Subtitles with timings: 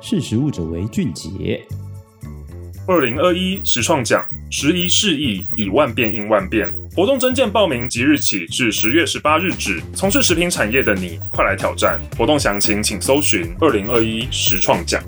[0.00, 1.60] 识时务者为俊杰。
[2.86, 6.72] 二零二一实创奖，时移世易，以万变应万变。
[6.96, 9.82] 活动征件报名即日起至十月十八日止。
[9.94, 12.00] 从事食品产业的你，快来挑战！
[12.16, 15.02] 活动详情请搜寻二零二一实创奖。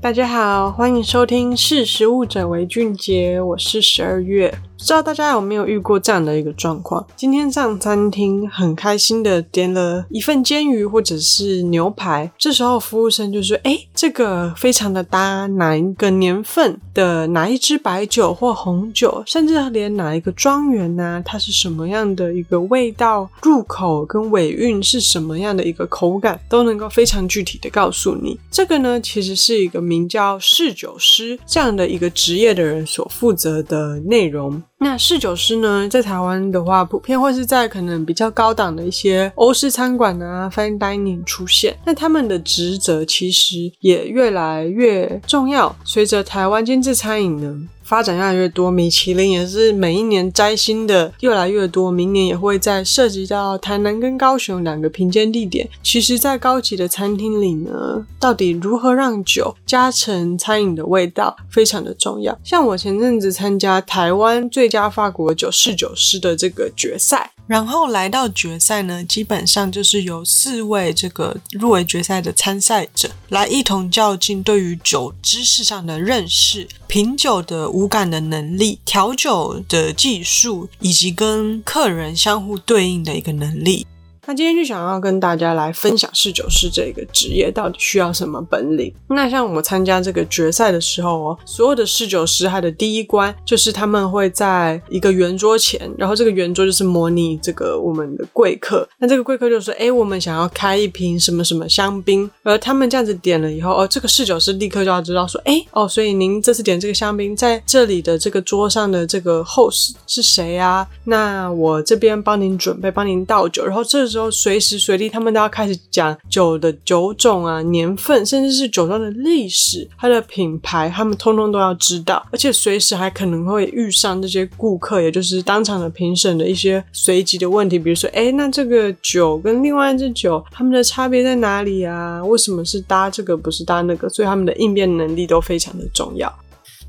[0.00, 4.54] 大家好，欢迎收听识时务者为俊杰，我是十二月。
[4.76, 7.06] 不知道大家有没有遇过这样的一个状况？
[7.16, 21.22] 今天上餐厅很开心的点了一份煎鱼或者是牛排，这时候服务生就说：“哎，这个非常的搭，哪一个年份的哪一支白酒或红酒，甚至连哪一个庄园呢？
[21.24, 28.38] 它是什么样的一个味道，入口跟尾韵是什么样的一个口感，都能够非常具体的告诉你。
[28.50, 41.74] 这个呢，其实是一个名叫侍酒师这样的一个职业的人所负责的内容。”那侍酒师呢，在台湾的话，普遍会是在可能比较高档的一些欧式餐馆啊、fine dining 出现。
[41.86, 47.66] 那他们的职责其实也越来越重要，随着台湾精致餐饮呢。
[47.94, 55.70] 发展越来越多，米其林也是每一年摘星的越来越多，明年也会在涉及到台南跟高雄两个评鉴地点。
[55.80, 62.36] 其实，在高级的餐厅里呢，到底如何让酒加成餐饮的味道，非常的重要。
[62.42, 67.30] 像我前阵子参加台湾最佳法国酒侍酒师的这个决赛。
[67.46, 83.86] 然后来到决赛呢，基本上就是由四位这个入围决赛的参赛者来一同较劲，对于酒知识上的认识、品酒的五感的能力、调酒的技术，以及跟客人相互对应的一个能力。
[84.26, 88.92] 那今天就想要跟大家来分享侍酒师这个职业到底需要什么本领。
[89.08, 98.88] 那像我参加这个决赛的时候哦，所有的侍酒师他的第一关就是他们会在一个圆桌前，然后这个圆桌就是模拟这个我们的贵客。
[98.98, 110.86] 那这个贵客就说：“哎，我们想要开一瓶什么什么香槟。”而他们这样子点了以后，哦，这个侍酒师立刻就要知道说：“哎，哦，所以您这次点这个香槟，在这里的这个桌上的这个 host 是谁啊？
[111.04, 113.66] 那我这边帮您准备，帮您倒酒。
[113.66, 122.24] 然后这。”之后，随时随地，他们都要开始讲酒的酒种啊、年份，甚至是酒庄的历史、它的品牌，他们通通都要知道。
[122.30, 132.24] 而且随时还可能会遇上这些顾客，也就是当场的评审的一些随机的问题，比如说，哎，那这个酒跟另外一支酒，他们的差别在哪里啊？
[132.24, 134.08] 为什么是搭这个，不是搭那个？
[134.08, 136.32] 所以他们的应变能力都非常的重要。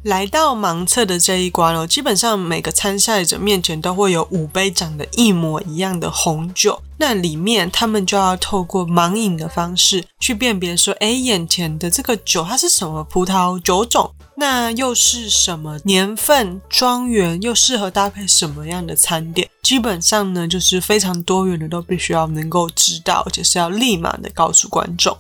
[0.06, 19.50] 来到盲测的这一关哦，基本上每个参赛者面前都会有五杯长得一模一样的红酒，那里面他们就要透过盲饮的方式去辨别说，哎，眼前的这个酒它是什么葡萄酒种，那又是什么年份、庄园，又适合搭配什么样的餐点？
[19.64, 25.18] 基本上呢，就是非常多元的，都必须要能够知道，而且是要立马的告诉观众。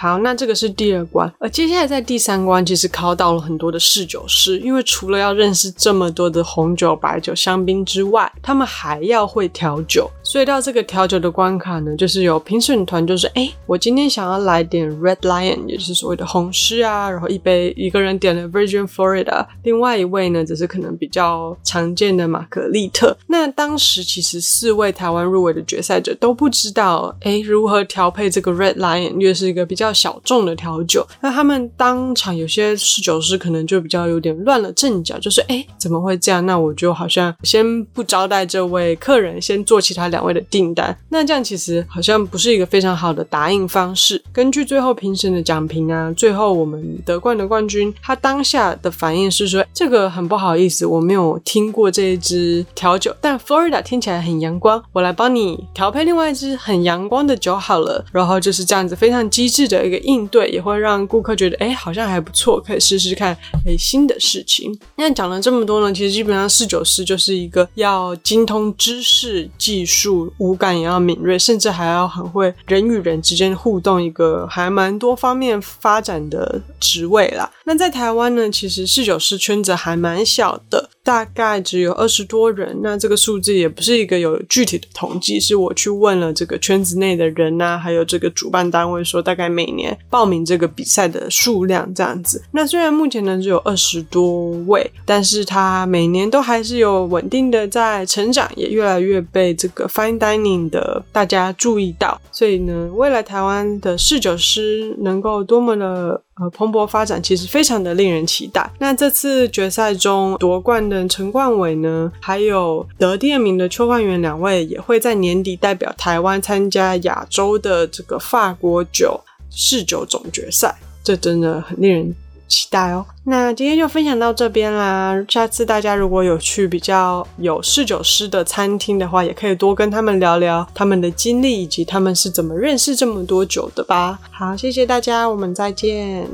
[0.00, 10.08] 好，那这个是第二关，而接下来在第三关，其实考到了很多的侍酒师，因为除了要认识这么多的红酒、白酒、香槟之外，他们还要会调酒。
[10.28, 23.16] 所以到这个调酒的关卡呢，就是有评审团，就是哎，我今天想要来点 Red Lion，也就是所谓的红狮啊，然后一杯一个人点了 Virgin Florida，另外一位呢，则是可能比较常见的玛格丽特。
[23.26, 29.88] 那当时其实四位台湾入围的决赛者都不知道，哎，如何调配这个 Red Lion，因为是一个比较。
[29.98, 36.44] 小众的调酒，那他们当场有些侍酒师可能就比较有点乱了阵脚，就是哎，怎么会这样？
[36.46, 40.96] 那我就好像先不招待这位客人，先做其他两位的订单。
[41.08, 44.22] 那这样其实好像不是一个非常好的答应方式。
[44.32, 58.04] 根据最后评审的讲评啊，最后我们得冠的冠军，他当下的反应是说，这个很不好意思，我没有听过这一支调酒，但 Florida 听起来很阳光，我来帮你调配另外一支很阳光的酒好了。
[58.12, 59.88] 然后就是这样子非常机智的。
[59.88, 63.32] 一个应对也会让顾客觉得，哎，好像还不错，可以试试看，
[63.64, 64.78] 哎，新的事情。
[64.96, 77.50] 那讲了这么多呢，其实基本上侍酒师就是一个要精通知识、技术、五感也要敏锐，甚至还要很会人与人之间互动，一个还蛮多方面发展的职位啦。
[77.64, 80.90] 那在台湾呢，其实侍酒师圈子还蛮小的。
[81.04, 92.44] 大概只有二十多人，那这个数字也不是一个有具体的统计，是我去问了这个圈子内的人呐、还有这个主办单位说，大概每年报名这个比赛的数量这样子。
[92.52, 108.70] 那虽然目前呢只有二十多位，但是他每年都还是有稳定的在成长，也越来越被这个 fine dining 的大家注意到，所以呢，未来台湾的侍酒师能够多么的呃蓬勃发展，其实非常的令人期待。
[108.78, 119.20] 那这次决赛中夺冠的陈冠伟呢，还有得第二名的邱焕元两位，也会在年底代表台湾参加亚洲的这个法国酒
[119.50, 122.14] 侍酒总决赛，这真的很令人
[122.48, 123.04] 期待哦。
[123.24, 125.22] 那今天就分享到这边啦。
[125.28, 134.18] 下次大家如果有去比较有侍酒师的餐厅的话，也可以多跟他们聊聊他们的经历以及他们是怎么认识这么多酒的吧。
[134.30, 136.26] 好，谢谢大家，我们再见。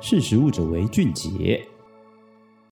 [0.00, 1.62] 识食物者为俊杰。